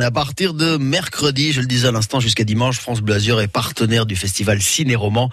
À 0.00 0.12
partir 0.12 0.54
de 0.54 0.76
mercredi, 0.76 1.50
je 1.50 1.60
le 1.60 1.66
disais 1.66 1.88
à 1.88 1.90
l'instant, 1.90 2.20
jusqu'à 2.20 2.44
dimanche, 2.44 2.78
France 2.78 3.00
Bleu 3.00 3.16
Azur 3.16 3.40
est 3.40 3.48
partenaire 3.48 4.06
du 4.06 4.14
festival 4.14 4.62
Ciné-Roman 4.62 5.28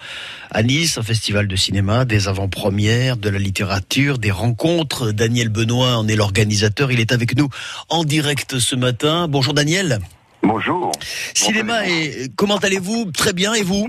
à 0.50 0.64
Nice, 0.64 0.98
un 0.98 1.04
festival 1.04 1.46
de 1.46 1.54
cinéma, 1.54 2.04
des 2.04 2.26
avant-premières, 2.26 3.16
de 3.16 3.28
la 3.28 3.38
littérature, 3.38 4.18
des 4.18 4.32
rencontres. 4.32 5.12
Daniel 5.12 5.50
Benoît 5.50 5.96
en 5.96 6.08
est 6.08 6.16
l'organisateur. 6.16 6.90
Il 6.90 6.98
est 6.98 7.12
avec 7.12 7.36
nous 7.36 7.48
en 7.90 8.02
direct 8.02 8.58
ce 8.58 8.74
matin. 8.74 9.28
Bonjour 9.28 9.54
Daniel. 9.54 10.00
Bonjour. 10.42 10.90
Cinéma 11.32 11.86
et 11.86 12.26
comment 12.34 12.56
allez-vous? 12.56 13.12
Très 13.12 13.32
bien 13.32 13.54
et 13.54 13.62
vous? 13.62 13.88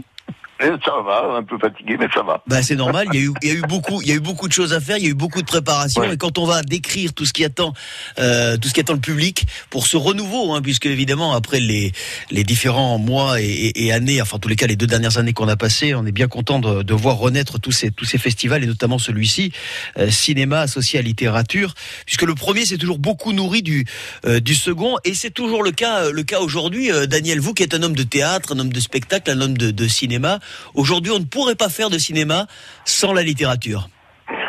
Ça 0.60 1.02
va, 1.06 1.36
un 1.38 1.44
peu 1.44 1.58
fatigué, 1.58 1.98
mais 2.00 2.08
ça 2.14 2.24
va. 2.24 2.42
Bah, 2.48 2.62
c'est 2.62 2.76
normal. 2.76 3.08
Il 3.14 3.20
y, 3.20 3.24
a 3.24 3.26
eu, 3.26 3.34
il 3.44 3.50
y 3.50 3.52
a 3.52 3.56
eu 3.56 3.62
beaucoup, 3.62 4.02
il 4.02 4.08
y 4.08 4.12
a 4.12 4.16
eu 4.16 4.20
beaucoup 4.20 4.48
de 4.48 4.54
choses 4.54 4.74
à 4.74 4.80
faire. 4.80 4.98
Il 4.98 5.04
y 5.04 5.08
a 5.08 5.12
eu 5.12 5.16
beaucoup 5.16 5.42
de 5.42 5.48
préparation. 5.48 6.04
Et 6.04 6.18
quand 6.18 6.38
on 6.38 6.46
va 6.46 6.64
décrire 6.64 7.14
tout 7.14 7.26
ce 7.26 7.34
qui 7.34 7.46
attend, 7.46 7.74
euh, 8.20 8.58
tout 8.58 8.68
ce 8.68 8.74
qui 8.74 8.80
attend 8.80 8.94
le 8.94 9.00
public 9.00 9.46
pour 9.70 9.88
ce 9.88 9.98
renouveau, 9.98 10.54
hein, 10.54 10.62
puisque 10.62 10.86
évidemment 10.86 11.34
après 11.34 11.60
les 11.60 11.92
les 12.32 12.44
différents 12.44 12.98
mois 12.98 13.42
et, 13.42 13.72
et, 13.76 13.92
années, 13.92 14.22
enfin 14.22 14.38
en 14.38 14.40
tous 14.40 14.50
les 14.50 14.56
cas 14.56 14.68
les 14.68 14.76
deux 14.76 14.88
dernières 14.88 15.18
années 15.18 15.34
qu'on 15.34 15.48
a 15.48 15.56
passées, 15.56 15.94
on 15.94 16.06
est 16.06 16.12
bien 16.12 16.28
content 16.28 16.60
de, 16.60 16.84
de, 16.84 16.94
voir 16.94 17.18
renaître 17.18 17.60
tous 17.60 17.72
ces 17.72 17.92
tous 17.92 18.06
ces 18.06 18.18
festivals 18.18 18.64
et 18.64 18.68
notamment 18.68 18.98
celui-ci, 18.98 19.52
euh, 19.98 20.10
cinéma 20.10 20.62
associé 20.62 21.00
à 21.00 21.02
littérature, 21.02 21.74
puisque 22.06 22.24
le 22.24 22.36
premier 22.36 22.66
c'est 22.66 22.78
toujours 22.78 23.00
beaucoup 23.00 23.34
nourri 23.34 23.62
du 23.62 23.86
euh, 24.26 24.40
du 24.40 24.56
second 24.56 24.96
et 25.04 25.14
c'est 25.14 25.32
toujours 25.32 25.64
le 25.64 25.72
cas 25.72 26.10
le 26.10 26.24
cas 26.24 26.40
aujourd'hui. 26.40 26.92
Euh, 26.92 27.06
Daniel, 27.06 27.40
vous 27.40 27.54
qui 27.54 27.64
êtes 27.64 27.74
un 27.74 27.84
homme 27.84 27.96
de 27.96 28.04
théâtre, 28.04 28.54
un 28.56 28.60
homme 28.60 28.74
de 28.74 28.80
spectacle, 28.80 29.30
un 29.32 29.42
homme 29.42 29.58
de, 29.58 29.72
de 29.72 29.88
cinéma. 29.88 30.40
Aujourd'hui, 30.74 31.12
on 31.12 31.20
ne 31.20 31.26
pourrait 31.26 31.56
pas 31.56 31.70
faire 31.70 31.90
de 31.90 31.98
cinéma 31.98 32.48
sans 32.86 33.14
la 33.14 33.24
littérature. 33.24 33.90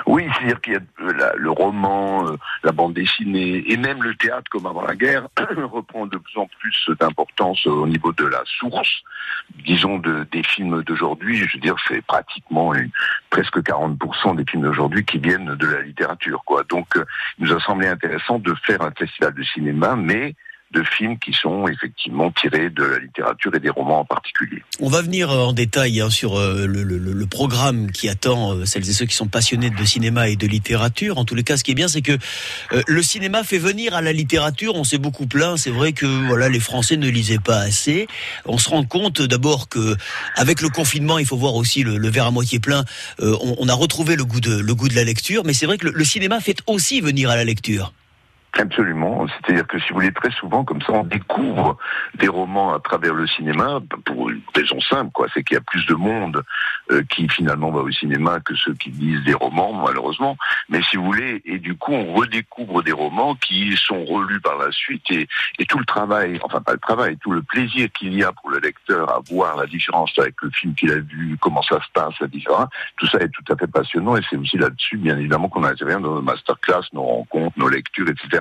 Oui, 0.09 0.27
c'est-à-dire 0.33 0.61
qu'il 0.63 0.73
y 0.73 0.77
a 0.77 0.81
euh, 1.03 1.33
le 1.37 1.51
roman, 1.51 2.27
euh, 2.27 2.37
la 2.65 2.73
bande 2.73 2.95
dessinée 2.95 3.63
et 3.71 3.77
même 3.77 4.03
le 4.03 4.15
théâtre 4.15 4.51
comme 4.51 4.65
avant 4.65 4.81
la 4.81 4.97
guerre 4.97 5.29
reprend 5.71 6.07
de 6.07 6.17
plus 6.17 6.39
en 6.39 6.47
plus 6.47 6.91
d'importance 6.99 7.67
au 7.67 7.87
niveau 7.87 8.13
de 8.13 8.25
la 8.25 8.43
source, 8.59 9.03
disons 9.67 9.99
de, 9.99 10.27
des 10.33 10.43
films 10.43 10.83
d'aujourd'hui. 10.83 11.37
Je 11.37 11.59
veux 11.59 11.61
dire, 11.61 11.77
c'est 11.87 12.01
pratiquement 12.07 12.73
presque 13.29 13.59
40% 13.59 14.37
des 14.37 14.45
films 14.51 14.63
d'aujourd'hui 14.63 15.05
qui 15.05 15.19
viennent 15.19 15.55
de 15.55 15.67
la 15.67 15.83
littérature. 15.83 16.43
Donc, 16.71 16.97
euh, 16.97 17.05
il 17.39 17.45
nous 17.45 17.53
a 17.53 17.61
semblé 17.61 17.87
intéressant 17.87 18.39
de 18.39 18.55
faire 18.65 18.81
un 18.81 18.93
festival 18.93 19.35
de 19.35 19.43
cinéma, 19.43 19.95
mais 19.95 20.35
de 20.73 20.83
films 20.83 21.19
qui 21.19 21.33
sont 21.33 21.67
effectivement 21.67 22.31
tirés 22.31 22.69
de 22.69 22.85
la 22.85 22.99
littérature 22.99 23.55
et 23.55 23.61
des 23.61 23.71
romans 23.71 24.01
en 24.01 24.05
particulier. 24.05 24.63
On 24.81 24.89
va 24.89 25.01
venir 25.01 25.31
euh, 25.31 25.45
en 25.45 25.53
détail 25.53 26.01
hein, 26.01 26.11
sur 26.11 26.37
euh, 26.37 26.67
le, 26.67 26.83
le, 26.83 26.99
le, 26.99 27.27
programme 27.27 27.91
qui 27.91 28.09
attend 28.09 28.53
euh, 28.53 28.65
celles 28.67 28.89
et 28.89 28.93
ceux 28.93 29.07
qui 29.07 29.15
sont 29.15 29.29
passionnés 29.29 29.71
de 29.71 29.85
cinéma 29.85 30.29
et 30.29 30.37
de 30.37 30.47
littérature. 30.47 31.17
En 31.19 31.25
tous 31.25 31.35
les 31.35 31.43
cas, 31.43 31.57
ce 31.57 31.65
qui 31.65 31.71
est 31.71 31.75
bien, 31.75 31.89
c'est 31.89 32.03
que 32.03 32.19
le 32.87 33.03
cinéma 33.03 33.45
fait 33.45 33.59
venir 33.59 33.95
à 33.95 34.03
la 34.03 34.13
littérature. 34.13 34.75
On 34.75 34.85
s'est 34.85 34.99
beaucoup 34.99 35.27
plaint. 35.27 35.57
C'est 35.57 35.71
vrai 35.71 35.93
que 35.93 36.07
voilà, 36.27 36.49
les 36.49 36.61
Français 36.61 36.97
ne 36.97 37.09
lisaient 37.09 37.39
pas 37.39 37.59
assez. 37.59 38.07
On 38.45 38.59
se 38.59 38.69
rend 38.69 38.85
compte 38.85 39.23
d'abord 39.23 39.69
que 39.69 39.97
avec 40.37 40.61
le 40.61 40.69
confinement, 40.69 41.19
il 41.19 41.27
faut 41.27 41.37
voir 41.37 41.55
aussi 41.55 41.83
le, 41.83 42.09
verre 42.09 42.27
à 42.27 42.31
moitié 42.31 42.61
plein. 42.61 42.85
On, 43.21 43.57
on, 43.59 43.69
a 43.69 43.75
retrouvé 43.75 44.17
le 44.17 44.25
goût 44.25 44.41
de 44.41 44.59
le 44.59 44.75
goût 44.75 44.89
de 44.89 44.95
la 44.95 45.05
lecture, 45.05 45.43
mais 45.45 45.53
c'est 45.53 45.67
vrai 45.67 45.79
que 45.79 45.89
le 45.89 46.05
cinéma 46.05 46.41
fait 46.41 46.59
aussi 46.67 47.01
venir 47.01 47.31
à 47.31 47.37
la 47.37 47.45
lecture. 47.45 47.93
Absolument. 48.57 49.27
C'est-à-dire 49.29 49.67
que 49.67 49.79
si 49.79 49.91
vous 49.91 49.97
voulez, 49.97 50.13
très 50.13 50.31
souvent, 50.33 50.65
comme 50.65 50.81
ça, 50.83 50.93
on 50.93 51.05
découvre 51.05 51.77
des 52.15 52.29
romans 52.29 52.75
à 52.75 52.81
travers 52.81 53.15
le 53.15 53.27
cinéma 53.27 53.81
pour 54.05 54.31
une 54.31 54.41
raison 54.55 54.81
simple, 54.81 55.11
quoi. 55.13 55.27
C'est 55.33 55.45
qu'il 55.45 55.55
y 55.55 55.59
a 55.59 55.61
plus 55.61 55.87
de 55.87 55.95
monde 55.95 56.43
euh, 56.91 57.03
qui 57.11 57.29
finalement 57.29 57.71
va 57.71 57.81
au 57.81 57.91
cinéma 57.91 58.41
que 58.41 58.55
ceux 58.57 58.75
qui 58.75 58.91
lisent 58.91 59.23
des 59.25 59.35
romans, 59.35 59.75
malheureusement. 59.75 60.37
Mais 60.71 60.81
si 60.91 60.97
vous 60.97 61.05
voulez, 61.05 61.43
et 61.45 61.59
du 61.59 61.77
coup, 61.77 61.93
on 61.93 62.15
redécouvre 62.15 62.83
des 62.83 62.93
romans 62.93 63.35
qui 63.37 63.77
sont 63.77 64.05
relus 64.05 64.41
par 64.41 64.57
la 64.57 64.73
suite 64.73 65.05
et, 65.11 65.29
et 65.59 65.67
tout 65.67 65.79
le 65.79 65.85
travail, 65.85 66.41
enfin 66.43 66.61
pas 66.61 66.73
le 66.73 66.79
travail, 66.79 67.17
tout 67.19 67.33
le 67.33 67.43
plaisir 67.43 67.89
qu'il 67.93 68.15
y 68.15 68.25
a 68.25 68.33
pour 68.33 68.51
le 68.51 68.59
lecteur 68.59 69.11
à 69.11 69.21
voir 69.29 69.57
la 69.57 69.67
différence 69.67 70.11
avec 70.19 70.35
le 70.43 70.51
film 70.51 70.75
qu'il 70.75 70.91
a 70.91 70.99
vu, 70.99 71.37
comment 71.41 71.63
ça 71.63 71.81
se 71.81 71.93
passe, 71.93 72.15
la 72.21 72.27
différence. 72.27 72.69
Tout 72.97 73.07
ça 73.07 73.19
est 73.19 73.29
tout 73.29 73.53
à 73.53 73.57
fait 73.57 73.71
passionnant 73.71 74.17
et 74.17 74.23
c'est 74.29 74.37
aussi 74.37 74.57
là-dessus, 74.57 74.97
bien 74.97 75.17
évidemment, 75.19 75.49
qu'on 75.49 75.65
intervient 75.65 76.01
dans 76.01 76.15
nos 76.15 76.23
masterclass, 76.23 76.89
nos 76.93 77.03
rencontres, 77.03 77.57
nos 77.59 77.69
lectures, 77.69 78.09
etc 78.09 78.38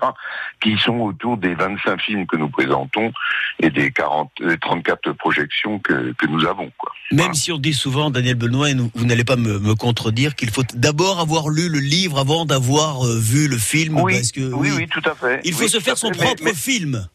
qui 0.62 0.78
sont 0.78 1.00
autour 1.00 1.38
des 1.38 1.54
25 1.54 2.02
films 2.02 2.28
que 2.28 2.38
nous 2.38 2.50
présentons 2.50 3.12
et 3.60 3.70
des 3.70 3.92
40, 3.92 4.32
34 4.62 5.14
projections 5.14 5.80
que, 5.80 6.14
que 6.14 6.26
nous 6.28 6.46
avons. 6.46 6.72
Quoi. 6.78 6.92
Même 7.12 7.34
si 7.34 7.52
on 7.52 7.58
dit 7.58 7.74
souvent, 7.74 8.10
Daniel 8.10 8.36
Benoît, 8.36 8.70
et 8.70 8.76
vous 8.76 9.06
n'allez 9.06 9.24
pas 9.24 9.36
me, 9.36 9.60
me 9.60 9.76
contredire, 9.76 10.36
qu'il 10.36 10.50
faut 10.50 10.64
d'abord 10.74 11.20
avoir 11.20 11.50
lu 11.50 11.70
le 11.70 11.80
livre 11.80 12.20
avant 12.20 12.46
d'avoir 12.46 13.06
euh, 13.06 13.18
vu 13.20 13.48
le 13.48 13.58
film. 13.58 14.00
Oui, 14.00 14.16
parce 14.16 14.32
que, 14.32 14.54
oui, 14.54 14.70
oui, 14.76 14.88
tout 14.88 15.08
à 15.10 15.16
fait. 15.16 15.42
Il 15.44 15.54
faut 15.54 15.68
se 15.68 15.80
faire 15.80 15.98
son 15.98 16.12
propre 16.12 16.44
mais, 16.44 16.54
film. 16.54 17.08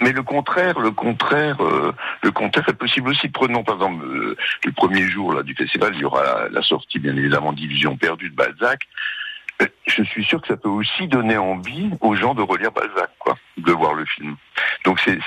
Mais 0.00 0.12
le 0.12 0.22
contraire, 0.22 0.78
le 0.78 0.90
contraire, 0.92 1.62
euh, 1.62 1.92
le 2.22 2.30
contraire 2.30 2.68
est 2.68 2.74
possible 2.74 3.10
aussi. 3.10 3.28
Prenons 3.28 3.62
par 3.62 3.76
exemple 3.76 4.04
euh, 4.04 4.36
le 4.64 4.72
premier 4.72 5.06
jour 5.08 5.34
là, 5.34 5.42
du 5.42 5.54
festival, 5.54 5.92
il 5.94 6.00
y 6.00 6.04
aura 6.04 6.22
la, 6.22 6.48
la 6.48 6.62
sortie 6.62 6.98
bien 6.98 7.14
évidemment 7.16 7.52
d'Illusion 7.52 7.96
perdue 7.96 8.30
de 8.30 8.34
Balzac 8.34 8.86
je 9.96 10.02
suis 10.04 10.24
sûr 10.24 10.40
que 10.40 10.48
ça 10.48 10.56
peut 10.56 10.68
aussi 10.68 11.08
donner 11.08 11.36
envie 11.36 11.90
aux 12.00 12.14
gens 12.14 12.34
de 12.34 12.42
relire 12.42 12.72
Balzac, 12.72 13.10
quoi, 13.18 13.36
de 13.58 13.72
voir 13.72 13.94
le 13.94 14.04
film. 14.06 14.36
Donc 14.84 15.00
c'est 15.04 15.18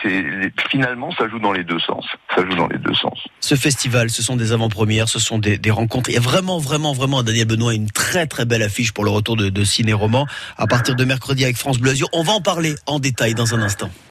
finalement 0.69 1.12
ça 1.12 1.28
joue 1.28 1.40
dans 1.40 1.51
les 1.51 1.63
deux 1.63 1.79
sens. 1.79 2.06
Ça 2.35 2.44
joue 2.46 2.56
dans 2.56 2.68
les 2.68 2.78
deux 2.78 2.94
sens. 2.94 3.18
Ce 3.40 3.56
festival, 3.56 4.09
ce 4.09 4.23
sont 4.23 4.35
des 4.35 4.52
avant-premières, 4.52 5.09
ce 5.09 5.19
sont 5.19 5.38
des, 5.38 5.59
rencontres. 5.72 6.09
Il 6.09 6.13
y 6.13 6.18
a 6.18 6.22
vraiment, 6.22 6.59
vraiment, 6.59 6.94
vraiment 6.94 7.23
Daniel 7.23 7.47
Benoît 7.47 7.73
une 7.73 7.90
très 7.90 8.28
très 8.28 8.46
belle 8.46 8.63
affiche 8.63 8.91
pour 8.91 9.03
le 9.03 9.12
retour 9.12 9.35
de, 9.35 9.63
ciné 9.63 9.94
roman 9.94 10.28
à 10.57 10.68
partir 10.68 10.96
de 10.96 11.06
mercredi 11.06 11.44
avec 11.44 11.57
France 11.57 11.79
Bleu 11.79 11.91
Azur. 11.91 12.09
On 12.13 12.23
va 12.23 12.34
en 12.34 12.41
parler 12.41 12.75
en 12.85 13.00
détail 13.00 13.34
dans 13.34 13.56
un 13.56 13.62
instant. 13.62 13.90